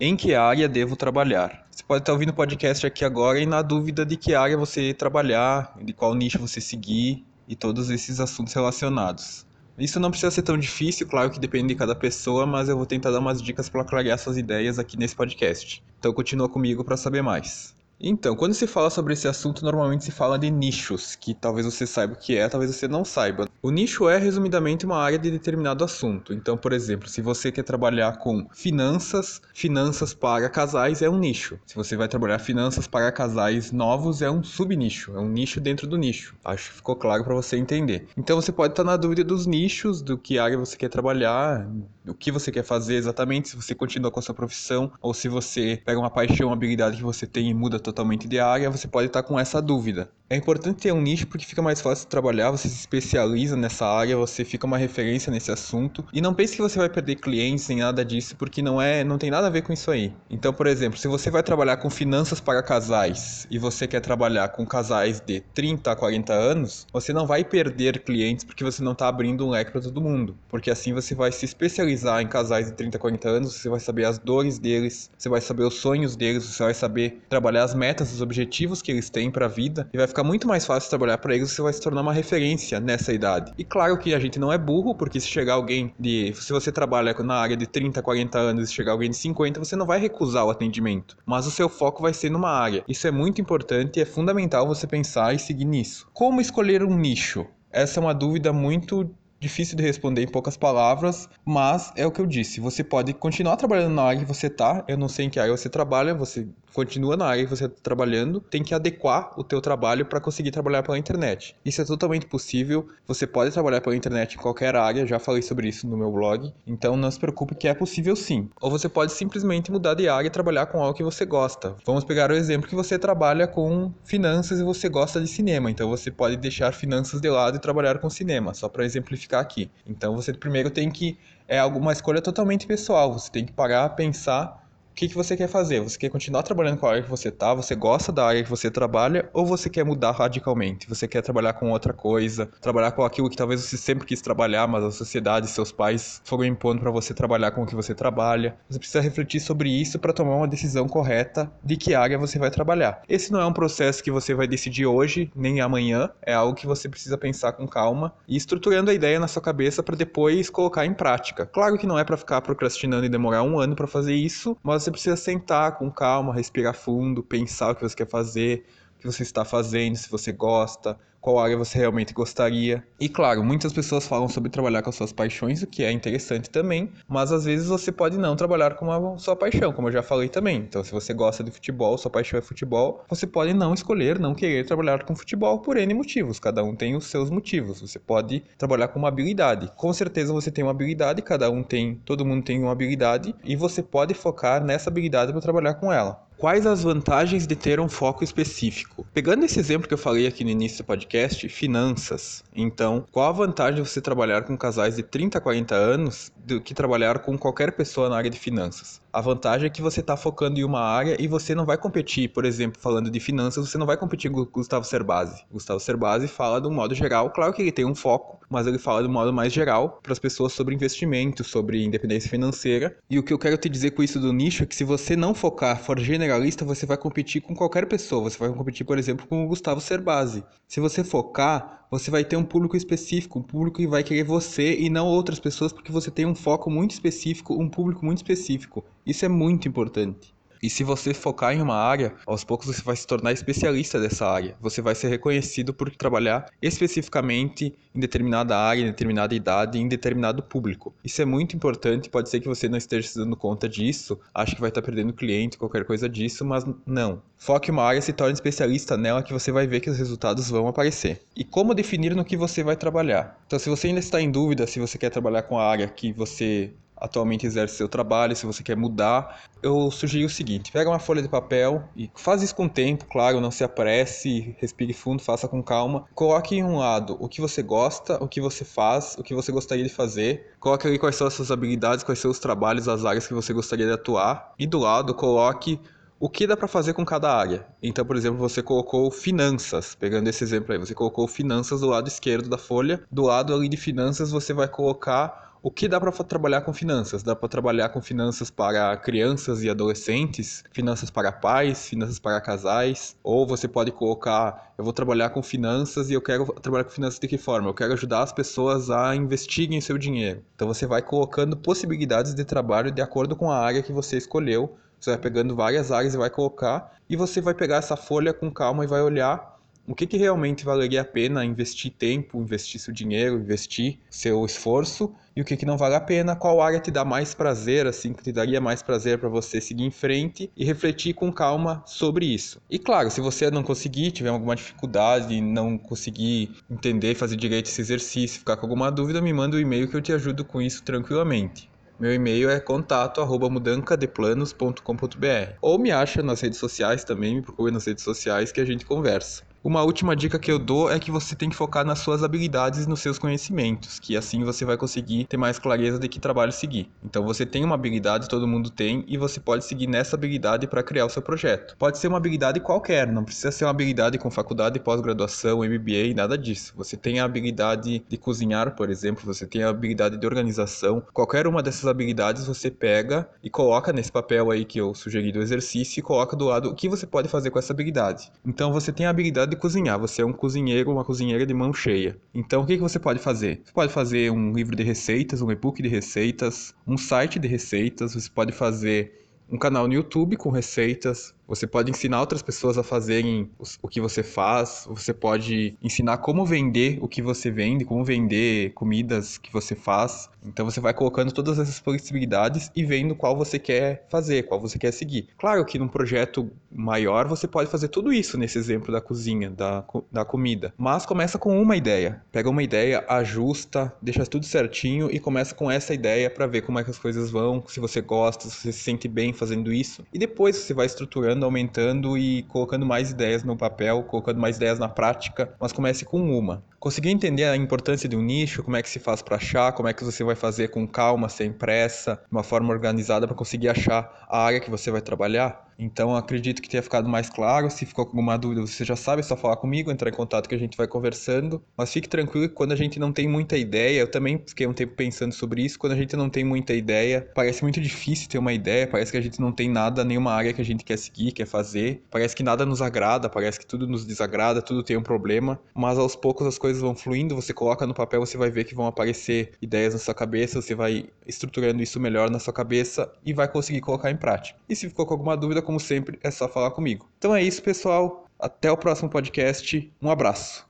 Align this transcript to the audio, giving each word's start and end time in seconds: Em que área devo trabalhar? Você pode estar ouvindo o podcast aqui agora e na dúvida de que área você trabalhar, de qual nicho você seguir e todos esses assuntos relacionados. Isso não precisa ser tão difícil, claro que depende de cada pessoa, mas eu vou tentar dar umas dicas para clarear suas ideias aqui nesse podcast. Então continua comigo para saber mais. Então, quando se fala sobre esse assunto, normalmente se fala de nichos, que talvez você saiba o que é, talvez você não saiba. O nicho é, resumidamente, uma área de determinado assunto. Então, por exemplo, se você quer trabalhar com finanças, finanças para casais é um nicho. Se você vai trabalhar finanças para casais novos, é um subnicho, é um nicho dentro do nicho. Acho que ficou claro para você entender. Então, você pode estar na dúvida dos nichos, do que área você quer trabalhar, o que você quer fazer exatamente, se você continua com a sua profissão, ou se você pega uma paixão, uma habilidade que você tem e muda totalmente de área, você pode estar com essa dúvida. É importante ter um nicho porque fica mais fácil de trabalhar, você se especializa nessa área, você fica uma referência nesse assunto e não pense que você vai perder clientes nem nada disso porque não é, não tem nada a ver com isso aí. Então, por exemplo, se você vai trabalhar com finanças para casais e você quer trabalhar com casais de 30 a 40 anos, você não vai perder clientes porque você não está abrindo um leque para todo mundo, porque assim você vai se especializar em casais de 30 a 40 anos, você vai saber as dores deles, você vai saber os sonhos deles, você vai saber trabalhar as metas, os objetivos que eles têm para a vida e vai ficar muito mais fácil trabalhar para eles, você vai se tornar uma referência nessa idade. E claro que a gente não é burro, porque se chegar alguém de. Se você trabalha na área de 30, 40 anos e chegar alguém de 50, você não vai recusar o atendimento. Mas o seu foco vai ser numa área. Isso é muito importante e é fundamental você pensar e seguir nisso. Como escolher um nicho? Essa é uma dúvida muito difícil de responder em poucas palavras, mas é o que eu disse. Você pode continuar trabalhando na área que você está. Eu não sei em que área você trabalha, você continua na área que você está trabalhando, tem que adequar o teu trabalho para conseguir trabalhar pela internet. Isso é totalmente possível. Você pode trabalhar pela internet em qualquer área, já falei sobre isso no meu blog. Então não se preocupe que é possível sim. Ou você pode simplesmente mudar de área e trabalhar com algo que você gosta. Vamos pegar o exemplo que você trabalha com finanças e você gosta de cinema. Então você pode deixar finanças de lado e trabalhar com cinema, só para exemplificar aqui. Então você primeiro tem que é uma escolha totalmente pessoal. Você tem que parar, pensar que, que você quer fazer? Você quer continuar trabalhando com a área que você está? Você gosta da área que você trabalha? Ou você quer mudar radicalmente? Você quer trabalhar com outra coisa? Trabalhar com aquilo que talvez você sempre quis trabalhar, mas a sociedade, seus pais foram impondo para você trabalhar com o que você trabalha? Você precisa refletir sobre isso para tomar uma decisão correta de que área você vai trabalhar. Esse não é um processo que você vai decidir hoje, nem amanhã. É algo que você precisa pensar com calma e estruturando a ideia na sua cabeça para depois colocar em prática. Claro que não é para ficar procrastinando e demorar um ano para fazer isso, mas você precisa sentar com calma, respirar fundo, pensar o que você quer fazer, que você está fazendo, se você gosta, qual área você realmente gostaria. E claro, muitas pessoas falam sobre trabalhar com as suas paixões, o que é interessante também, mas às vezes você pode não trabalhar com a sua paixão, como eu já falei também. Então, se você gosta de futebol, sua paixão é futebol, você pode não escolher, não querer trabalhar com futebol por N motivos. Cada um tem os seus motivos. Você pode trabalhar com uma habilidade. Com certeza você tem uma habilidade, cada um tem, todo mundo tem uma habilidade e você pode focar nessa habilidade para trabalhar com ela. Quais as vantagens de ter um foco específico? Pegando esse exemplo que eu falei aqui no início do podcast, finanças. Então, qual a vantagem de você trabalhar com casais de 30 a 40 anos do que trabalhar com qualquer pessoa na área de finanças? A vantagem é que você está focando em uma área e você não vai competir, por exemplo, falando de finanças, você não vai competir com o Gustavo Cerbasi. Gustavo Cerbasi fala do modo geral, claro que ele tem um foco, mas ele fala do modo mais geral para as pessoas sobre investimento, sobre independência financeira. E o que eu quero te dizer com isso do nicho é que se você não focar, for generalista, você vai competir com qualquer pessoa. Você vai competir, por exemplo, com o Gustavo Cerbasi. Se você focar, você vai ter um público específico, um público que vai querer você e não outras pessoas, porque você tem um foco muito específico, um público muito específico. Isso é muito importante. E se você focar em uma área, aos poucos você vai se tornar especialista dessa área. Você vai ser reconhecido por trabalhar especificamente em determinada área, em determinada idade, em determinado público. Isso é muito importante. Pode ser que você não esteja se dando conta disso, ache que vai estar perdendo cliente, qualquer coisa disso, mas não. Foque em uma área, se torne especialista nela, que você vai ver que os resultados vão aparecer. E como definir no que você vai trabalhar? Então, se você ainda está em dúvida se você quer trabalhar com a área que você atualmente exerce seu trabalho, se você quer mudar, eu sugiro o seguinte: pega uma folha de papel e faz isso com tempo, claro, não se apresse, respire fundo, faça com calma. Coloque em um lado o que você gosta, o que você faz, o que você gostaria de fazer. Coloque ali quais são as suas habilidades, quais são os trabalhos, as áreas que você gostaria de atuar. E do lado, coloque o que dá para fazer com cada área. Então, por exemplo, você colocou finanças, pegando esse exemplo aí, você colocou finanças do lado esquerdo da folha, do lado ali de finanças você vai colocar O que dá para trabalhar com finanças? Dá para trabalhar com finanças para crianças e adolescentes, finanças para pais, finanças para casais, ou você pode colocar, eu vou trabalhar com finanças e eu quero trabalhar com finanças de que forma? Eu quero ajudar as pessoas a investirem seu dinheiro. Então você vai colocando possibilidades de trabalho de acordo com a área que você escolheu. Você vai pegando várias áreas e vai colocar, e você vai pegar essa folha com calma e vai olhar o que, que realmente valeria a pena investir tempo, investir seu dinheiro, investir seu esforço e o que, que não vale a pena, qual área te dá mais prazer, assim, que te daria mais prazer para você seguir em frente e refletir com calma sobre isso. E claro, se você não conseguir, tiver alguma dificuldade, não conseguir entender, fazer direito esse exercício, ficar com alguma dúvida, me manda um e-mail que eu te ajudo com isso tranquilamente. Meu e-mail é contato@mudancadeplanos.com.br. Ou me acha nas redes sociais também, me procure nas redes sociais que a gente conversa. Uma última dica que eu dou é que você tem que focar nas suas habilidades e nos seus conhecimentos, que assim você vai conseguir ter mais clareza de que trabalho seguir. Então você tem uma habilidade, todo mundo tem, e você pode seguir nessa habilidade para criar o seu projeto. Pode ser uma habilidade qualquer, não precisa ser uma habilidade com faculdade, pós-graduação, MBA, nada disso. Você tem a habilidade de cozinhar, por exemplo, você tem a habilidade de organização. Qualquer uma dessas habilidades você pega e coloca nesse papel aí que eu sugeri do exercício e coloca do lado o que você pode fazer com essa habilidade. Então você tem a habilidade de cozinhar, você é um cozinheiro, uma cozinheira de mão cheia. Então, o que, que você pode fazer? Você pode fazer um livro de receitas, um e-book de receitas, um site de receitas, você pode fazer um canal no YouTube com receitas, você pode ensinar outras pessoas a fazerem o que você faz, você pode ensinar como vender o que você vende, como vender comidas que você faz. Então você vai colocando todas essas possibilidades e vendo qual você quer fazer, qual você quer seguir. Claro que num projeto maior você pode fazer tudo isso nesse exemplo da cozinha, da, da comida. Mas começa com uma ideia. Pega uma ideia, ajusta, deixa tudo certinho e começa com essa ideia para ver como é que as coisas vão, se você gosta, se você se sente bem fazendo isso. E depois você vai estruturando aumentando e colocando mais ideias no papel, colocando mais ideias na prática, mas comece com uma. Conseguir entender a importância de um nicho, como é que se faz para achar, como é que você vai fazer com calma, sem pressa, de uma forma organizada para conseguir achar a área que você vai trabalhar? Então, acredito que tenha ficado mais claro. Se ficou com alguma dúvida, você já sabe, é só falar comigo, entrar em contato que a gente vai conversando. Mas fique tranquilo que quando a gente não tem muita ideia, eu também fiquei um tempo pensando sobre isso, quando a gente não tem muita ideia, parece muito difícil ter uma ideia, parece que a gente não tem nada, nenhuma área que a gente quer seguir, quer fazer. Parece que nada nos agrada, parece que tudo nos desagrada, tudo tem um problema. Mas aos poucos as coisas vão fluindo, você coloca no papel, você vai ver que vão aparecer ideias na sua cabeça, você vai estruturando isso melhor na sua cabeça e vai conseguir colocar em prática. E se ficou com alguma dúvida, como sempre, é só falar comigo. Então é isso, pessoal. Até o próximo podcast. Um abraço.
Em 0.00 0.14
que 0.14 0.32
área 0.32 0.68
devo 0.68 0.94
trabalhar? 0.94 1.66
Você 1.72 1.82
pode 1.82 2.02
estar 2.02 2.12
ouvindo 2.12 2.28
o 2.28 2.32
podcast 2.32 2.86
aqui 2.86 3.04
agora 3.04 3.40
e 3.40 3.46
na 3.46 3.62
dúvida 3.62 4.06
de 4.06 4.16
que 4.16 4.32
área 4.32 4.56
você 4.56 4.94
trabalhar, 4.94 5.76
de 5.82 5.92
qual 5.92 6.14
nicho 6.14 6.38
você 6.38 6.60
seguir 6.60 7.26
e 7.48 7.56
todos 7.56 7.90
esses 7.90 8.20
assuntos 8.20 8.54
relacionados. 8.54 9.44
Isso 9.76 9.98
não 9.98 10.12
precisa 10.12 10.30
ser 10.30 10.42
tão 10.42 10.56
difícil, 10.56 11.08
claro 11.08 11.32
que 11.32 11.40
depende 11.40 11.68
de 11.68 11.74
cada 11.74 11.96
pessoa, 11.96 12.46
mas 12.46 12.68
eu 12.68 12.76
vou 12.76 12.86
tentar 12.86 13.10
dar 13.10 13.18
umas 13.18 13.42
dicas 13.42 13.68
para 13.68 13.82
clarear 13.82 14.16
suas 14.20 14.36
ideias 14.36 14.78
aqui 14.78 14.96
nesse 14.96 15.16
podcast. 15.16 15.82
Então 15.98 16.12
continua 16.12 16.48
comigo 16.48 16.84
para 16.84 16.96
saber 16.96 17.20
mais. 17.20 17.74
Então, 18.00 18.36
quando 18.36 18.54
se 18.54 18.66
fala 18.68 18.90
sobre 18.90 19.12
esse 19.12 19.26
assunto, 19.26 19.64
normalmente 19.64 20.04
se 20.04 20.12
fala 20.12 20.38
de 20.38 20.48
nichos, 20.50 21.16
que 21.16 21.34
talvez 21.34 21.66
você 21.66 21.84
saiba 21.84 22.12
o 22.12 22.16
que 22.16 22.36
é, 22.36 22.48
talvez 22.48 22.72
você 22.72 22.86
não 22.86 23.04
saiba. 23.04 23.48
O 23.60 23.72
nicho 23.72 24.08
é, 24.08 24.16
resumidamente, 24.16 24.86
uma 24.86 24.98
área 24.98 25.18
de 25.18 25.28
determinado 25.28 25.82
assunto. 25.82 26.32
Então, 26.32 26.56
por 26.56 26.72
exemplo, 26.72 27.08
se 27.08 27.20
você 27.20 27.50
quer 27.50 27.64
trabalhar 27.64 28.18
com 28.18 28.46
finanças, 28.54 29.42
finanças 29.52 30.14
para 30.14 30.48
casais 30.48 31.02
é 31.02 31.10
um 31.10 31.18
nicho. 31.18 31.58
Se 31.66 31.74
você 31.74 31.96
vai 31.96 32.06
trabalhar 32.06 32.38
finanças 32.38 32.86
para 32.86 33.10
casais 33.10 33.72
novos, 33.72 34.22
é 34.22 34.30
um 34.30 34.44
subnicho, 34.44 35.16
é 35.16 35.18
um 35.18 35.28
nicho 35.28 35.60
dentro 35.60 35.88
do 35.88 35.96
nicho. 35.96 36.36
Acho 36.44 36.70
que 36.70 36.76
ficou 36.76 36.94
claro 36.94 37.24
para 37.24 37.34
você 37.34 37.56
entender. 37.56 38.06
Então, 38.16 38.40
você 38.40 38.52
pode 38.52 38.74
estar 38.74 38.84
na 38.84 38.96
dúvida 38.96 39.24
dos 39.24 39.44
nichos, 39.44 40.00
do 40.02 40.16
que 40.16 40.38
área 40.38 40.56
você 40.56 40.76
quer 40.76 40.88
trabalhar, 40.88 41.68
o 42.06 42.14
que 42.14 42.30
você 42.30 42.52
quer 42.52 42.62
fazer 42.62 42.94
exatamente, 42.94 43.48
se 43.48 43.56
você 43.56 43.74
continua 43.74 44.12
com 44.12 44.20
a 44.20 44.22
sua 44.22 44.34
profissão, 44.34 44.92
ou 45.02 45.12
se 45.12 45.28
você 45.28 45.82
pega 45.84 45.98
uma 45.98 46.10
paixão, 46.10 46.46
uma 46.46 46.54
habilidade 46.54 46.98
que 46.98 47.02
você 47.02 47.26
tem 47.26 47.50
e 47.50 47.54
muda 47.54 47.87
totalmente 47.88 48.28
de 48.28 48.38
área, 48.38 48.70
você 48.70 48.86
pode 48.86 49.06
estar 49.06 49.22
com 49.22 49.38
essa 49.38 49.60
dúvida. 49.60 50.10
É 50.30 50.36
importante 50.36 50.82
ter 50.82 50.92
um 50.92 51.00
nicho 51.00 51.26
porque 51.26 51.46
fica 51.46 51.62
mais 51.62 51.80
fácil 51.80 52.04
de 52.04 52.10
trabalhar, 52.10 52.50
você 52.50 52.68
se 52.68 52.76
especializa 52.76 53.56
nessa 53.56 53.86
área, 53.86 54.14
você 54.14 54.44
fica 54.44 54.66
uma 54.66 54.76
referência 54.76 55.32
nesse 55.32 55.50
assunto 55.50 56.04
e 56.12 56.20
não 56.20 56.34
pense 56.34 56.54
que 56.54 56.60
você 56.60 56.78
vai 56.78 56.90
perder 56.90 57.14
clientes 57.14 57.66
nem 57.68 57.78
nada 57.78 58.04
disso 58.04 58.36
porque 58.36 58.60
não 58.60 58.80
é, 58.80 59.02
não 59.02 59.16
tem 59.16 59.30
nada 59.30 59.46
a 59.46 59.50
ver 59.50 59.62
com 59.62 59.72
isso 59.72 59.90
aí. 59.90 60.12
Então, 60.28 60.52
por 60.52 60.66
exemplo, 60.66 60.98
se 60.98 61.08
você 61.08 61.30
vai 61.30 61.42
trabalhar 61.42 61.78
com 61.78 61.88
finanças 61.88 62.40
para 62.40 62.62
casais 62.62 63.46
e 63.50 63.58
você 63.58 63.86
quer 63.86 64.00
trabalhar 64.00 64.50
com 64.50 64.66
casais 64.66 65.18
de 65.18 65.40
30 65.54 65.92
a 65.92 65.96
40 65.96 66.34
anos, 66.34 66.86
você 66.92 67.10
não 67.10 67.26
vai 67.26 67.42
perder 67.42 68.00
clientes 68.00 68.44
porque 68.44 68.62
você 68.62 68.82
não 68.82 68.92
está 68.92 69.08
abrindo 69.08 69.46
um 69.46 69.50
leque 69.50 69.72
para 69.72 69.80
todo 69.80 69.98
mundo, 69.98 70.36
porque 70.50 70.70
assim 70.70 70.92
você 70.92 71.14
vai 71.14 71.32
se 71.32 71.46
especializar 71.46 72.20
em 72.20 72.28
casais 72.28 72.66
de 72.66 72.72
30 72.72 72.98
a 72.98 73.00
40 73.00 73.28
anos, 73.30 73.54
você 73.54 73.70
vai 73.70 73.80
saber 73.80 74.04
as 74.04 74.18
dores 74.18 74.58
deles, 74.58 75.10
você 75.16 75.30
vai 75.30 75.40
saber 75.40 75.62
os 75.62 75.76
sonhos 75.76 76.16
deles, 76.16 76.44
você 76.44 76.62
vai 76.62 76.74
saber 76.74 77.22
trabalhar 77.30 77.64
as 77.64 77.74
metas, 77.78 78.12
os 78.12 78.20
objetivos 78.20 78.82
que 78.82 78.90
eles 78.90 79.08
têm 79.08 79.30
para 79.30 79.46
a 79.46 79.48
vida 79.48 79.88
e 79.92 79.96
vai 79.96 80.06
ficar 80.06 80.24
muito 80.24 80.46
mais 80.46 80.66
fácil 80.66 80.90
trabalhar 80.90 81.18
para 81.18 81.34
eles, 81.34 81.50
você 81.50 81.62
vai 81.62 81.72
se 81.72 81.80
tornar 81.80 82.02
uma 82.02 82.12
referência 82.12 82.80
nessa 82.80 83.12
idade. 83.12 83.52
E 83.56 83.64
claro 83.64 83.96
que 83.96 84.14
a 84.14 84.18
gente 84.18 84.38
não 84.38 84.52
é 84.52 84.58
burro, 84.58 84.94
porque 84.94 85.20
se 85.20 85.28
chegar 85.28 85.54
alguém 85.54 85.94
de. 85.98 86.34
Se 86.34 86.52
você 86.52 86.70
trabalha 86.72 87.14
na 87.14 87.34
área 87.34 87.56
de 87.56 87.66
30, 87.66 88.02
40 88.02 88.38
anos 88.38 88.70
e 88.70 88.72
chegar 88.72 88.92
alguém 88.92 89.10
de 89.10 89.16
50, 89.16 89.60
você 89.60 89.76
não 89.76 89.86
vai 89.86 89.98
recusar 90.00 90.44
o 90.44 90.50
atendimento. 90.50 91.16
Mas 91.24 91.46
o 91.46 91.50
seu 91.50 91.68
foco 91.68 92.02
vai 92.02 92.12
ser 92.12 92.30
numa 92.30 92.50
área. 92.50 92.84
Isso 92.88 93.06
é 93.06 93.10
muito 93.10 93.40
importante 93.40 93.98
e 93.98 94.02
é 94.02 94.04
fundamental 94.04 94.66
você 94.66 94.86
pensar 94.86 95.34
e 95.34 95.38
seguir 95.38 95.64
nisso. 95.64 96.08
Como 96.12 96.40
escolher 96.40 96.82
um 96.82 96.96
nicho? 96.96 97.46
Essa 97.70 98.00
é 98.00 98.02
uma 98.02 98.14
dúvida 98.14 98.52
muito 98.52 99.10
difícil 99.40 99.76
de 99.76 99.82
responder 99.82 100.22
em 100.22 100.28
poucas 100.28 100.56
palavras, 100.56 101.28
mas 101.44 101.92
é 101.96 102.06
o 102.06 102.10
que 102.10 102.20
eu 102.20 102.26
disse. 102.26 102.60
Você 102.60 102.82
pode 102.82 103.12
continuar 103.14 103.56
trabalhando 103.56 103.94
na 103.94 104.02
área 104.02 104.20
que 104.20 104.24
você 104.24 104.48
está. 104.48 104.84
Eu 104.88 104.96
não 104.96 105.08
sei 105.08 105.26
em 105.26 105.30
que 105.30 105.38
área 105.38 105.56
você 105.56 105.68
trabalha, 105.68 106.14
você 106.14 106.46
continua 106.72 107.16
na 107.16 107.26
área 107.26 107.44
que 107.44 107.50
você 107.50 107.64
está 107.64 107.76
trabalhando, 107.82 108.40
tem 108.40 108.62
que 108.62 108.74
adequar 108.74 109.32
o 109.36 109.42
teu 109.42 109.60
trabalho 109.60 110.06
para 110.06 110.20
conseguir 110.20 110.50
trabalhar 110.50 110.82
pela 110.82 110.98
internet. 110.98 111.56
Isso 111.64 111.80
é 111.80 111.84
totalmente 111.84 112.26
possível. 112.26 112.86
Você 113.06 113.26
pode 113.26 113.50
trabalhar 113.50 113.80
pela 113.80 113.96
internet 113.96 114.34
em 114.34 114.38
qualquer 114.38 114.76
área, 114.76 115.06
já 115.06 115.18
falei 115.18 115.42
sobre 115.42 115.68
isso 115.68 115.86
no 115.86 115.96
meu 115.96 116.10
blog. 116.10 116.52
Então 116.66 116.96
não 116.96 117.10
se 117.10 117.18
preocupe 117.18 117.54
que 117.54 117.68
é 117.68 117.74
possível 117.74 118.14
sim. 118.14 118.48
Ou 118.60 118.70
você 118.70 118.88
pode 118.88 119.12
simplesmente 119.12 119.70
mudar 119.72 119.94
de 119.94 120.08
área 120.08 120.28
e 120.28 120.30
trabalhar 120.30 120.66
com 120.66 120.80
algo 120.80 120.96
que 120.96 121.02
você 121.02 121.24
gosta. 121.24 121.74
Vamos 121.84 122.04
pegar 122.04 122.30
o 122.30 122.34
exemplo 122.34 122.68
que 122.68 122.74
você 122.74 122.98
trabalha 122.98 123.46
com 123.46 123.92
finanças 124.04 124.60
e 124.60 124.62
você 124.62 124.88
gosta 124.88 125.20
de 125.20 125.26
cinema. 125.26 125.70
Então 125.70 125.88
você 125.88 126.10
pode 126.10 126.36
deixar 126.36 126.72
finanças 126.72 127.20
de 127.20 127.28
lado 127.28 127.56
e 127.56 127.60
trabalhar 127.60 127.98
com 127.98 128.08
cinema, 128.08 128.54
só 128.54 128.68
para 128.68 128.84
exemplificar 128.84 129.27
aqui. 129.34 129.70
Então 129.86 130.14
você 130.14 130.32
primeiro 130.32 130.70
tem 130.70 130.90
que 130.90 131.18
é 131.46 131.64
uma 131.64 131.92
escolha 131.92 132.20
totalmente 132.20 132.66
pessoal. 132.66 133.12
Você 133.12 133.30
tem 133.30 133.44
que 133.44 133.52
parar, 133.52 133.88
pensar 133.90 134.67
que, 134.98 135.06
que 135.06 135.14
você 135.14 135.36
quer 135.36 135.46
fazer? 135.46 135.80
Você 135.80 135.96
quer 135.96 136.08
continuar 136.08 136.42
trabalhando 136.42 136.76
com 136.76 136.86
a 136.86 136.90
área 136.90 137.02
que 137.04 137.08
você 137.08 137.28
está? 137.28 137.54
Você 137.54 137.76
gosta 137.76 138.10
da 138.10 138.26
área 138.26 138.42
que 138.42 138.50
você 138.50 138.68
trabalha? 138.68 139.30
Ou 139.32 139.46
você 139.46 139.70
quer 139.70 139.84
mudar 139.84 140.10
radicalmente? 140.10 140.88
Você 140.88 141.06
quer 141.06 141.22
trabalhar 141.22 141.52
com 141.52 141.70
outra 141.70 141.92
coisa? 141.92 142.46
Trabalhar 142.60 142.90
com 142.90 143.04
aquilo 143.04 143.30
que 143.30 143.36
talvez 143.36 143.60
você 143.60 143.76
sempre 143.76 144.04
quis 144.04 144.20
trabalhar, 144.20 144.66
mas 144.66 144.82
a 144.82 144.90
sociedade, 144.90 145.46
seus 145.46 145.70
pais 145.70 146.20
foram 146.24 146.44
impondo 146.44 146.80
para 146.80 146.90
você 146.90 147.14
trabalhar 147.14 147.52
com 147.52 147.62
o 147.62 147.66
que 147.66 147.76
você 147.76 147.94
trabalha? 147.94 148.56
Você 148.68 148.80
precisa 148.80 149.00
refletir 149.00 149.38
sobre 149.38 149.70
isso 149.70 150.00
para 150.00 150.12
tomar 150.12 150.34
uma 150.34 150.48
decisão 150.48 150.88
correta 150.88 151.48
de 151.62 151.76
que 151.76 151.94
área 151.94 152.18
você 152.18 152.36
vai 152.36 152.50
trabalhar. 152.50 153.02
Esse 153.08 153.30
não 153.30 153.40
é 153.40 153.46
um 153.46 153.52
processo 153.52 154.02
que 154.02 154.10
você 154.10 154.34
vai 154.34 154.48
decidir 154.48 154.86
hoje, 154.86 155.30
nem 155.32 155.60
amanhã. 155.60 156.10
É 156.22 156.34
algo 156.34 156.56
que 156.56 156.66
você 156.66 156.88
precisa 156.88 157.16
pensar 157.16 157.52
com 157.52 157.68
calma 157.68 158.12
e 158.26 158.36
estruturando 158.36 158.90
a 158.90 158.94
ideia 158.94 159.20
na 159.20 159.28
sua 159.28 159.42
cabeça 159.42 159.80
para 159.80 159.94
depois 159.94 160.50
colocar 160.50 160.84
em 160.84 160.92
prática. 160.92 161.46
Claro 161.46 161.78
que 161.78 161.86
não 161.86 161.96
é 161.96 162.02
para 162.02 162.16
ficar 162.16 162.40
procrastinando 162.40 163.06
e 163.06 163.08
demorar 163.08 163.44
um 163.44 163.60
ano 163.60 163.76
para 163.76 163.86
fazer 163.86 164.16
isso, 164.16 164.56
mas 164.60 164.87
você 164.88 164.90
precisa 164.90 165.16
sentar 165.16 165.76
com 165.78 165.90
calma, 165.90 166.34
respirar 166.34 166.74
fundo, 166.74 167.22
pensar 167.22 167.70
o 167.70 167.74
que 167.74 167.82
você 167.82 167.94
quer 167.94 168.08
fazer, 168.08 168.64
que 168.98 169.06
você 169.06 169.22
está 169.22 169.44
fazendo, 169.44 169.96
se 169.96 170.10
você 170.10 170.32
gosta, 170.32 170.98
qual 171.20 171.38
área 171.38 171.56
você 171.56 171.78
realmente 171.78 172.14
gostaria. 172.14 172.82
E 172.98 173.08
claro, 173.08 173.42
muitas 173.44 173.72
pessoas 173.72 174.06
falam 174.06 174.28
sobre 174.28 174.50
trabalhar 174.50 174.82
com 174.82 174.90
as 174.90 174.96
suas 174.96 175.12
paixões, 175.12 175.62
o 175.62 175.66
que 175.66 175.82
é 175.82 175.90
interessante 175.90 176.48
também, 176.50 176.90
mas 177.06 177.32
às 177.32 177.44
vezes 177.44 177.68
você 177.68 177.90
pode 177.92 178.16
não 178.16 178.36
trabalhar 178.36 178.74
com 178.74 178.90
a 178.90 179.18
sua 179.18 179.36
paixão, 179.36 179.72
como 179.72 179.88
eu 179.88 179.92
já 179.92 180.02
falei 180.02 180.28
também. 180.28 180.58
Então, 180.58 180.82
se 180.82 180.92
você 180.92 181.12
gosta 181.12 181.42
de 181.42 181.50
futebol, 181.50 181.98
sua 181.98 182.10
paixão 182.10 182.38
é 182.38 182.42
futebol, 182.42 183.04
você 183.08 183.26
pode 183.26 183.52
não 183.52 183.74
escolher, 183.74 184.18
não 184.18 184.34
querer 184.34 184.64
trabalhar 184.64 185.04
com 185.04 185.14
futebol 185.14 185.58
por 185.60 185.76
N 185.76 185.92
motivos. 185.94 186.38
Cada 186.38 186.62
um 186.62 186.74
tem 186.74 186.96
os 186.96 187.06
seus 187.06 187.30
motivos. 187.30 187.80
Você 187.80 187.98
pode 187.98 188.42
trabalhar 188.56 188.88
com 188.88 188.98
uma 188.98 189.08
habilidade. 189.08 189.70
Com 189.76 189.92
certeza 189.92 190.32
você 190.32 190.50
tem 190.50 190.64
uma 190.64 190.70
habilidade, 190.70 191.22
cada 191.22 191.50
um 191.50 191.62
tem, 191.62 191.96
todo 192.04 192.24
mundo 192.24 192.44
tem 192.44 192.60
uma 192.62 192.72
habilidade 192.72 193.34
e 193.44 193.56
você 193.56 193.82
pode 193.82 194.14
focar 194.14 194.64
nessa 194.64 194.90
habilidade 194.90 195.32
para 195.32 195.40
trabalhar 195.40 195.74
com 195.74 195.92
ela. 195.92 196.27
Quais 196.38 196.64
as 196.66 196.84
vantagens 196.84 197.48
de 197.48 197.56
ter 197.56 197.80
um 197.80 197.88
foco 197.88 198.22
específico? 198.22 199.04
Pegando 199.12 199.44
esse 199.44 199.58
exemplo 199.58 199.88
que 199.88 199.94
eu 199.94 199.98
falei 199.98 200.24
aqui 200.24 200.44
no 200.44 200.50
início 200.50 200.78
do 200.78 200.86
podcast, 200.86 201.48
finanças. 201.48 202.44
Então, 202.54 203.04
qual 203.10 203.28
a 203.28 203.32
vantagem 203.32 203.82
de 203.82 203.88
você 203.88 204.00
trabalhar 204.00 204.42
com 204.42 204.56
casais 204.56 204.94
de 204.94 205.02
30 205.02 205.36
a 205.36 205.40
40 205.40 205.74
anos 205.74 206.30
do 206.36 206.60
que 206.60 206.74
trabalhar 206.74 207.18
com 207.18 207.36
qualquer 207.36 207.72
pessoa 207.72 208.08
na 208.08 208.16
área 208.16 208.30
de 208.30 208.38
finanças? 208.38 209.00
A 209.18 209.20
vantagem 209.20 209.66
é 209.66 209.68
que 209.68 209.82
você 209.82 209.98
está 209.98 210.16
focando 210.16 210.60
em 210.60 210.62
uma 210.62 210.78
área 210.78 211.16
e 211.20 211.26
você 211.26 211.52
não 211.52 211.66
vai 211.66 211.76
competir, 211.76 212.28
por 212.28 212.44
exemplo, 212.44 212.80
falando 212.80 213.10
de 213.10 213.18
finanças, 213.18 213.68
você 213.68 213.76
não 213.76 213.84
vai 213.84 213.96
competir 213.96 214.30
com 214.30 214.38
o 214.38 214.46
Gustavo 214.46 214.84
Cerbasi. 214.84 215.44
Gustavo 215.50 215.80
Cerbasi 215.80 216.28
fala 216.28 216.60
do 216.60 216.70
modo 216.70 216.94
geral, 216.94 217.28
claro 217.30 217.52
que 217.52 217.60
ele 217.60 217.72
tem 217.72 217.84
um 217.84 217.96
foco, 217.96 218.38
mas 218.48 218.68
ele 218.68 218.78
fala 218.78 219.02
do 219.02 219.08
modo 219.08 219.32
mais 219.32 219.52
geral 219.52 219.98
para 220.04 220.12
as 220.12 220.20
pessoas 220.20 220.52
sobre 220.52 220.72
investimento, 220.72 221.42
sobre 221.42 221.84
independência 221.84 222.30
financeira. 222.30 222.96
E 223.10 223.18
o 223.18 223.22
que 223.24 223.32
eu 223.32 223.38
quero 223.40 223.58
te 223.58 223.68
dizer 223.68 223.90
com 223.90 224.04
isso 224.04 224.20
do 224.20 224.32
nicho 224.32 224.62
é 224.62 224.66
que 224.66 224.76
se 224.76 224.84
você 224.84 225.16
não 225.16 225.34
focar, 225.34 225.82
for 225.82 225.98
generalista, 225.98 226.64
você 226.64 226.86
vai 226.86 226.96
competir 226.96 227.42
com 227.42 227.56
qualquer 227.56 227.88
pessoa. 227.88 228.30
Você 228.30 228.38
vai 228.38 228.50
competir, 228.50 228.86
por 228.86 228.98
exemplo, 228.98 229.26
com 229.26 229.44
o 229.44 229.48
Gustavo 229.48 229.80
Cerbasi. 229.80 230.44
Se 230.68 230.78
você 230.78 231.02
focar, 231.02 231.77
você 231.90 232.10
vai 232.10 232.24
ter 232.24 232.36
um 232.36 232.44
público 232.44 232.76
específico, 232.76 233.38
um 233.38 233.42
público 233.42 233.78
que 233.78 233.86
vai 233.86 234.04
querer 234.04 234.24
você 234.24 234.78
e 234.78 234.90
não 234.90 235.06
outras 235.06 235.40
pessoas, 235.40 235.72
porque 235.72 235.92
você 235.92 236.10
tem 236.10 236.26
um 236.26 236.34
foco 236.34 236.70
muito 236.70 236.92
específico, 236.92 237.54
um 237.60 237.68
público 237.68 238.04
muito 238.04 238.18
específico. 238.18 238.84
Isso 239.06 239.24
é 239.24 239.28
muito 239.28 239.66
importante. 239.68 240.34
E 240.62 240.70
se 240.70 240.84
você 240.84 241.14
focar 241.14 241.54
em 241.54 241.60
uma 241.60 241.76
área, 241.76 242.14
aos 242.26 242.44
poucos 242.44 242.66
você 242.66 242.82
vai 242.82 242.96
se 242.96 243.06
tornar 243.06 243.32
especialista 243.32 244.00
dessa 244.00 244.26
área. 244.26 244.56
Você 244.60 244.80
vai 244.82 244.94
ser 244.94 245.08
reconhecido 245.08 245.72
por 245.72 245.90
trabalhar 245.90 246.46
especificamente 246.60 247.74
em 247.94 248.00
determinada 248.00 248.56
área, 248.56 248.82
em 248.82 248.86
determinada 248.86 249.34
idade, 249.34 249.78
em 249.78 249.88
determinado 249.88 250.42
público. 250.42 250.94
Isso 251.04 251.20
é 251.20 251.24
muito 251.24 251.56
importante. 251.56 252.08
Pode 252.08 252.28
ser 252.28 252.40
que 252.40 252.48
você 252.48 252.68
não 252.68 252.78
esteja 252.78 253.08
se 253.08 253.18
dando 253.18 253.36
conta 253.36 253.68
disso, 253.68 254.18
ache 254.34 254.54
que 254.54 254.60
vai 254.60 254.70
estar 254.70 254.82
perdendo 254.82 255.12
cliente, 255.12 255.58
qualquer 255.58 255.84
coisa 255.84 256.08
disso, 256.08 256.44
mas 256.44 256.64
não. 256.86 257.22
Foque 257.36 257.70
em 257.70 257.72
uma 257.72 257.84
área, 257.84 258.00
se 258.00 258.12
torne 258.12 258.34
especialista 258.34 258.96
nela, 258.96 259.22
que 259.22 259.32
você 259.32 259.52
vai 259.52 259.66
ver 259.66 259.80
que 259.80 259.90
os 259.90 259.98
resultados 259.98 260.50
vão 260.50 260.66
aparecer. 260.66 261.22
E 261.36 261.44
como 261.44 261.74
definir 261.74 262.14
no 262.14 262.24
que 262.24 262.36
você 262.36 262.62
vai 262.62 262.76
trabalhar? 262.76 263.38
Então, 263.46 263.58
se 263.58 263.70
você 263.70 263.88
ainda 263.88 264.00
está 264.00 264.20
em 264.20 264.30
dúvida 264.30 264.66
se 264.66 264.80
você 264.80 264.98
quer 264.98 265.10
trabalhar 265.10 265.42
com 265.42 265.58
a 265.58 265.64
área 265.64 265.88
que 265.88 266.12
você 266.12 266.72
atualmente 267.00 267.46
exerce 267.46 267.76
seu 267.76 267.88
trabalho, 267.88 268.36
se 268.36 268.46
você 268.46 268.62
quer 268.62 268.76
mudar, 268.76 269.42
eu 269.62 269.90
sugiro 269.90 270.26
o 270.26 270.30
seguinte: 270.30 270.72
pega 270.72 270.90
uma 270.90 270.98
folha 270.98 271.22
de 271.22 271.28
papel 271.28 271.88
e 271.96 272.10
faz 272.14 272.42
isso 272.42 272.54
com 272.54 272.68
tempo, 272.68 273.06
claro, 273.06 273.40
não 273.40 273.50
se 273.50 273.64
apresse, 273.64 274.54
respire 274.58 274.92
fundo, 274.92 275.22
faça 275.22 275.48
com 275.48 275.62
calma. 275.62 276.04
Coloque 276.14 276.56
em 276.56 276.64
um 276.64 276.78
lado 276.78 277.16
o 277.20 277.28
que 277.28 277.40
você 277.40 277.62
gosta, 277.62 278.22
o 278.22 278.28
que 278.28 278.40
você 278.40 278.64
faz, 278.64 279.16
o 279.18 279.22
que 279.22 279.34
você 279.34 279.52
gostaria 279.52 279.84
de 279.84 279.90
fazer. 279.90 280.54
Coloque 280.60 280.86
ali 280.86 280.98
quais 280.98 281.16
são 281.16 281.26
as 281.26 281.34
suas 281.34 281.50
habilidades, 281.50 282.04
quais 282.04 282.18
são 282.18 282.30
os 282.30 282.38
trabalhos, 282.38 282.88
as 282.88 283.04
áreas 283.04 283.26
que 283.26 283.34
você 283.34 283.52
gostaria 283.52 283.86
de 283.86 283.92
atuar. 283.92 284.52
E 284.58 284.66
do 284.66 284.78
lado, 284.78 285.14
coloque 285.14 285.80
o 286.20 286.28
que 286.28 286.46
dá 286.46 286.56
para 286.56 286.66
fazer 286.66 286.94
com 286.94 287.04
cada 287.04 287.32
área. 287.32 287.66
Então, 287.82 288.04
por 288.04 288.16
exemplo, 288.16 288.38
você 288.38 288.62
colocou 288.62 289.10
finanças, 289.10 289.94
pegando 289.94 290.28
esse 290.28 290.42
exemplo 290.42 290.72
aí, 290.72 290.78
você 290.78 290.94
colocou 290.94 291.28
finanças 291.28 291.80
do 291.80 291.86
lado 291.86 292.08
esquerdo 292.08 292.48
da 292.48 292.58
folha, 292.58 293.02
do 293.10 293.22
lado 293.22 293.54
ali 293.54 293.68
de 293.68 293.76
finanças 293.76 294.30
você 294.30 294.52
vai 294.52 294.66
colocar 294.66 295.47
O 295.60 295.72
que 295.72 295.88
dá 295.88 295.98
para 296.00 296.12
trabalhar 296.12 296.60
com 296.60 296.72
finanças? 296.72 297.24
Dá 297.24 297.34
para 297.34 297.48
trabalhar 297.48 297.88
com 297.88 298.00
finanças 298.00 298.48
para 298.48 298.96
crianças 298.96 299.64
e 299.64 299.68
adolescentes, 299.68 300.62
finanças 300.70 301.10
para 301.10 301.32
pais, 301.32 301.88
finanças 301.88 302.20
para 302.20 302.40
casais, 302.40 303.16
ou 303.24 303.44
você 303.44 303.66
pode 303.66 303.90
colocar, 303.90 304.72
eu 304.78 304.84
vou 304.84 304.92
trabalhar 304.92 305.30
com 305.30 305.42
finanças 305.42 306.10
e 306.10 306.14
eu 306.14 306.22
quero 306.22 306.46
trabalhar 306.62 306.84
com 306.84 306.90
finanças 306.90 307.18
de 307.18 307.26
que 307.26 307.36
forma? 307.36 307.68
Eu 307.68 307.74
quero 307.74 307.92
ajudar 307.94 308.22
as 308.22 308.32
pessoas 308.32 308.88
a 308.88 309.16
investirem 309.16 309.80
seu 309.80 309.98
dinheiro. 309.98 310.44
Então 310.54 310.68
você 310.68 310.86
vai 310.86 311.02
colocando 311.02 311.56
possibilidades 311.56 312.36
de 312.36 312.44
trabalho 312.44 312.92
de 312.92 313.02
acordo 313.02 313.34
com 313.34 313.50
a 313.50 313.58
área 313.58 313.82
que 313.82 313.92
você 313.92 314.16
escolheu. 314.16 314.76
Você 315.00 315.10
vai 315.10 315.18
pegando 315.18 315.56
várias 315.56 315.90
áreas 315.90 316.14
e 316.14 316.18
vai 316.18 316.30
colocar, 316.30 316.92
e 317.10 317.16
você 317.16 317.40
vai 317.40 317.54
pegar 317.54 317.76
essa 317.76 317.96
folha 317.96 318.32
com 318.32 318.48
calma 318.48 318.84
e 318.84 318.86
vai 318.86 319.02
olhar 319.02 319.57
o 319.88 319.94
que, 319.94 320.06
que 320.06 320.18
realmente 320.18 320.66
valeria 320.66 321.00
a 321.00 321.04
pena 321.04 321.42
investir 321.42 321.90
tempo, 321.90 322.42
investir 322.42 322.78
seu 322.78 322.92
dinheiro, 322.92 323.36
investir 323.36 323.98
seu 324.10 324.44
esforço 324.44 325.14
e 325.34 325.40
o 325.40 325.44
que, 325.44 325.56
que 325.56 325.64
não 325.64 325.78
vale 325.78 325.94
a 325.94 326.00
pena, 326.00 326.36
qual 326.36 326.60
área 326.60 326.78
te 326.78 326.90
dá 326.90 327.06
mais 327.06 327.32
prazer, 327.32 327.86
assim, 327.86 328.12
que 328.12 328.22
te 328.22 328.30
daria 328.30 328.60
mais 328.60 328.82
prazer 328.82 329.18
para 329.18 329.30
você 329.30 329.62
seguir 329.62 329.84
em 329.84 329.90
frente 329.90 330.52
e 330.54 330.62
refletir 330.62 331.14
com 331.14 331.32
calma 331.32 331.82
sobre 331.86 332.26
isso. 332.26 332.60
E 332.68 332.78
claro, 332.78 333.10
se 333.10 333.22
você 333.22 333.50
não 333.50 333.62
conseguir, 333.62 334.10
tiver 334.10 334.28
alguma 334.28 334.54
dificuldade, 334.54 335.40
não 335.40 335.78
conseguir 335.78 336.54
entender, 336.70 337.14
fazer 337.14 337.36
direito 337.36 337.64
esse 337.66 337.80
exercício, 337.80 338.40
ficar 338.40 338.58
com 338.58 338.66
alguma 338.66 338.92
dúvida, 338.92 339.22
me 339.22 339.32
manda 339.32 339.56
um 339.56 339.60
e-mail 339.60 339.88
que 339.88 339.96
eu 339.96 340.02
te 340.02 340.12
ajudo 340.12 340.44
com 340.44 340.60
isso 340.60 340.84
tranquilamente. 340.84 341.70
Meu 341.98 342.12
e-mail 342.12 342.50
é 342.50 342.60
contato@mudancadeplanos.com.br. 342.60 345.52
Ou 345.62 345.78
me 345.78 345.90
acha 345.90 346.22
nas 346.22 346.42
redes 346.42 346.58
sociais 346.58 347.04
também, 347.04 347.36
me 347.36 347.42
procure 347.42 347.72
nas 347.72 347.86
redes 347.86 348.04
sociais 348.04 348.52
que 348.52 348.60
a 348.60 348.64
gente 348.64 348.84
conversa. 348.84 349.47
Uma 349.62 349.82
última 349.82 350.14
dica 350.14 350.38
que 350.38 350.52
eu 350.52 350.58
dou 350.58 350.88
é 350.90 351.00
que 351.00 351.10
você 351.10 351.34
tem 351.34 351.50
que 351.50 351.56
focar 351.56 351.84
nas 351.84 351.98
suas 351.98 352.22
habilidades 352.22 352.84
e 352.84 352.88
nos 352.88 353.00
seus 353.00 353.18
conhecimentos, 353.18 353.98
que 353.98 354.16
assim 354.16 354.44
você 354.44 354.64
vai 354.64 354.76
conseguir 354.76 355.24
ter 355.24 355.36
mais 355.36 355.58
clareza 355.58 355.98
de 355.98 356.08
que 356.08 356.20
trabalho 356.20 356.52
seguir. 356.52 356.88
Então 357.04 357.24
você 357.24 357.44
tem 357.44 357.64
uma 357.64 357.74
habilidade, 357.74 358.28
todo 358.28 358.46
mundo 358.46 358.70
tem, 358.70 359.04
e 359.08 359.18
você 359.18 359.40
pode 359.40 359.64
seguir 359.64 359.88
nessa 359.88 360.14
habilidade 360.14 360.68
para 360.68 360.80
criar 360.80 361.06
o 361.06 361.10
seu 361.10 361.20
projeto. 361.20 361.76
Pode 361.76 361.98
ser 361.98 362.06
uma 362.06 362.18
habilidade 362.18 362.60
qualquer, 362.60 363.08
não 363.08 363.24
precisa 363.24 363.50
ser 363.50 363.64
uma 363.64 363.72
habilidade 363.72 364.16
com 364.16 364.30
faculdade, 364.30 364.78
pós-graduação, 364.78 365.58
MBA, 365.58 366.14
nada 366.14 366.38
disso. 366.38 366.72
Você 366.76 366.96
tem 366.96 367.18
a 367.18 367.24
habilidade 367.24 368.04
de 368.08 368.16
cozinhar, 368.16 368.76
por 368.76 368.88
exemplo, 368.88 369.26
você 369.26 369.44
tem 369.44 369.64
a 369.64 369.70
habilidade 369.70 370.16
de 370.16 370.26
organização. 370.26 371.02
Qualquer 371.12 371.48
uma 371.48 371.64
dessas 371.64 371.86
habilidades 371.86 372.46
você 372.46 372.70
pega 372.70 373.28
e 373.42 373.50
coloca 373.50 373.92
nesse 373.92 374.12
papel 374.12 374.52
aí 374.52 374.64
que 374.64 374.80
eu 374.80 374.94
sugeri 374.94 375.32
do 375.32 375.42
exercício 375.42 375.98
e 375.98 376.02
coloca 376.02 376.36
do 376.36 376.44
lado 376.44 376.70
o 376.70 376.74
que 376.76 376.88
você 376.88 377.08
pode 377.08 377.28
fazer 377.28 377.50
com 377.50 377.58
essa 377.58 377.72
habilidade. 377.72 378.30
Então 378.46 378.72
você 378.72 378.92
tem 378.92 379.04
a 379.04 379.10
habilidade 379.10 379.47
de 379.48 379.56
cozinhar, 379.56 379.98
você 379.98 380.22
é 380.22 380.26
um 380.26 380.32
cozinheiro, 380.32 380.90
uma 380.90 381.04
cozinheira 381.04 381.46
de 381.46 381.54
mão 381.54 381.72
cheia. 381.72 382.16
Então, 382.34 382.62
o 382.62 382.66
que, 382.66 382.76
que 382.76 382.82
você 382.82 382.98
pode 382.98 383.18
fazer? 383.18 383.60
Você 383.64 383.72
pode 383.72 383.92
fazer 383.92 384.30
um 384.30 384.52
livro 384.52 384.76
de 384.76 384.82
receitas, 384.82 385.42
um 385.42 385.50
e-book 385.50 385.82
de 385.82 385.88
receitas, 385.88 386.74
um 386.86 386.96
site 386.96 387.38
de 387.38 387.48
receitas, 387.48 388.14
você 388.14 388.30
pode 388.30 388.52
fazer 388.52 389.26
um 389.50 389.58
canal 389.58 389.88
no 389.88 389.94
YouTube 389.94 390.36
com 390.36 390.50
receitas, 390.50 391.34
você 391.48 391.66
pode 391.66 391.90
ensinar 391.90 392.20
outras 392.20 392.42
pessoas 392.42 392.76
a 392.76 392.82
fazerem 392.82 393.50
o 393.82 393.88
que 393.88 394.00
você 394.00 394.22
faz, 394.22 394.86
você 394.86 395.14
pode 395.14 395.74
ensinar 395.82 396.18
como 396.18 396.44
vender 396.44 396.98
o 397.00 397.08
que 397.08 397.22
você 397.22 397.50
vende, 397.50 397.86
como 397.86 398.04
vender 398.04 398.72
comidas 398.74 399.38
que 399.38 399.50
você 399.50 399.74
faz. 399.74 400.28
Então 400.44 400.64
você 400.64 400.80
vai 400.80 400.92
colocando 400.92 401.32
todas 401.32 401.58
essas 401.58 401.80
possibilidades 401.80 402.70
e 402.76 402.84
vendo 402.84 403.14
qual 403.14 403.36
você 403.36 403.58
quer 403.58 404.06
fazer, 404.08 404.44
qual 404.44 404.60
você 404.60 404.78
quer 404.78 404.92
seguir. 404.92 405.28
Claro 405.38 405.64
que 405.64 405.78
num 405.78 405.88
projeto 405.88 406.50
maior 406.70 407.26
você 407.26 407.48
pode 407.48 407.70
fazer 407.70 407.88
tudo 407.88 408.12
isso 408.12 408.36
nesse 408.36 408.58
exemplo 408.58 408.92
da 408.92 409.00
cozinha, 409.00 409.50
da, 409.50 409.84
da 410.12 410.24
comida. 410.24 410.72
Mas 410.76 411.06
começa 411.06 411.38
com 411.38 411.60
uma 411.60 411.76
ideia. 411.76 412.22
Pega 412.30 412.50
uma 412.50 412.62
ideia, 412.62 413.04
ajusta, 413.08 413.92
deixa 414.02 414.26
tudo 414.26 414.44
certinho 414.44 415.10
e 415.10 415.18
começa 415.18 415.54
com 415.54 415.70
essa 415.70 415.94
ideia 415.94 416.28
para 416.28 416.46
ver 416.46 416.62
como 416.62 416.78
é 416.78 416.84
que 416.84 416.90
as 416.90 416.98
coisas 416.98 417.30
vão, 417.30 417.64
se 417.66 417.80
você 417.80 418.00
gosta, 418.00 418.48
se 418.48 418.56
você 418.56 418.72
se 418.72 418.80
sente 418.80 419.08
bem 419.08 419.32
fazendo 419.32 419.72
isso. 419.72 420.04
E 420.12 420.18
depois 420.18 420.56
você 420.56 420.74
vai 420.74 420.86
estruturando 420.86 421.37
aumentando 421.44 422.16
e 422.16 422.42
colocando 422.44 422.86
mais 422.86 423.10
ideias 423.10 423.44
no 423.44 423.56
papel, 423.56 424.02
colocando 424.04 424.40
mais 424.40 424.56
ideias 424.56 424.78
na 424.78 424.88
prática, 424.88 425.54
mas 425.60 425.72
comece 425.72 426.04
com 426.04 426.20
uma. 426.20 426.64
Conseguir 426.78 427.10
entender 427.10 427.44
a 427.44 427.56
importância 427.56 428.08
de 428.08 428.16
um 428.16 428.22
nicho, 428.22 428.62
como 428.62 428.76
é 428.76 428.82
que 428.82 428.88
se 428.88 428.98
faz 428.98 429.22
para 429.22 429.36
achar, 429.36 429.72
como 429.72 429.88
é 429.88 429.92
que 429.92 430.04
você 430.04 430.22
vai 430.24 430.34
fazer 430.36 430.68
com 430.68 430.86
calma, 430.86 431.28
sem 431.28 431.52
pressa, 431.52 432.16
de 432.16 432.32
uma 432.32 432.42
forma 432.42 432.72
organizada 432.72 433.26
para 433.26 433.36
conseguir 433.36 433.68
achar 433.68 434.26
a 434.28 434.42
área 434.44 434.60
que 434.60 434.70
você 434.70 434.90
vai 434.90 435.00
trabalhar? 435.00 435.67
Então, 435.78 436.16
acredito 436.16 436.60
que 436.60 436.68
tenha 436.68 436.82
ficado 436.82 437.08
mais 437.08 437.30
claro. 437.30 437.70
Se 437.70 437.86
ficou 437.86 438.04
com 438.04 438.10
alguma 438.10 438.36
dúvida, 438.36 438.60
você 438.62 438.84
já 438.84 438.96
sabe, 438.96 439.20
é 439.20 439.22
só 439.22 439.36
falar 439.36 439.56
comigo, 439.56 439.90
entrar 439.92 440.10
em 440.10 440.12
contato 440.12 440.48
que 440.48 440.54
a 440.54 440.58
gente 440.58 440.76
vai 440.76 440.88
conversando. 440.88 441.62
Mas 441.76 441.92
fique 441.92 442.08
tranquilo 442.08 442.48
que 442.48 442.54
quando 442.54 442.72
a 442.72 442.76
gente 442.76 442.98
não 442.98 443.12
tem 443.12 443.28
muita 443.28 443.56
ideia, 443.56 444.00
eu 444.00 444.10
também 444.10 444.42
fiquei 444.44 444.66
um 444.66 444.72
tempo 444.72 444.94
pensando 444.96 445.32
sobre 445.32 445.62
isso, 445.62 445.78
quando 445.78 445.92
a 445.92 445.96
gente 445.96 446.16
não 446.16 446.28
tem 446.28 446.44
muita 446.44 446.74
ideia, 446.74 447.30
parece 447.34 447.62
muito 447.62 447.80
difícil 447.80 448.28
ter 448.28 448.38
uma 448.38 448.52
ideia, 448.52 448.88
parece 448.88 449.12
que 449.12 449.18
a 449.18 449.20
gente 449.20 449.40
não 449.40 449.52
tem 449.52 449.70
nada, 449.70 450.04
nenhuma 450.04 450.32
área 450.32 450.52
que 450.52 450.60
a 450.60 450.64
gente 450.64 450.84
quer 450.84 450.98
seguir, 450.98 451.30
quer 451.30 451.46
fazer. 451.46 452.02
Parece 452.10 452.34
que 452.34 452.42
nada 452.42 452.66
nos 452.66 452.82
agrada, 452.82 453.28
parece 453.28 453.60
que 453.60 453.66
tudo 453.66 453.86
nos 453.86 454.04
desagrada, 454.04 454.60
tudo 454.60 454.82
tem 454.82 454.96
um 454.96 455.02
problema. 455.02 455.60
Mas 455.74 455.96
aos 455.96 456.16
poucos 456.16 456.46
as 456.46 456.58
coisas 456.58 456.82
vão 456.82 456.94
fluindo, 456.94 457.36
você 457.36 457.52
coloca 457.54 457.86
no 457.86 457.94
papel, 457.94 458.20
você 458.26 458.36
vai 458.36 458.50
ver 458.50 458.64
que 458.64 458.74
vão 458.74 458.86
aparecer 458.86 459.52
ideias 459.62 459.94
na 459.94 460.00
sua 460.00 460.14
cabeça, 460.14 460.60
você 460.60 460.74
vai 460.74 461.06
estruturando 461.26 461.80
isso 461.82 462.00
melhor 462.00 462.30
na 462.30 462.40
sua 462.40 462.52
cabeça 462.52 463.12
e 463.24 463.32
vai 463.32 463.46
conseguir 463.46 463.80
colocar 463.80 464.10
em 464.10 464.16
prática. 464.16 464.58
E 464.68 464.74
se 464.74 464.88
ficou 464.88 465.06
com 465.06 465.14
alguma 465.14 465.36
dúvida, 465.36 465.62
como 465.68 465.78
sempre, 465.78 466.18
é 466.22 466.30
só 466.30 466.48
falar 466.48 466.70
comigo. 466.70 467.06
Então 467.18 467.36
é 467.36 467.42
isso, 467.42 467.62
pessoal. 467.62 468.24
Até 468.40 468.72
o 468.72 468.76
próximo 468.76 469.10
podcast. 469.10 469.92
Um 470.00 470.10
abraço. 470.10 470.66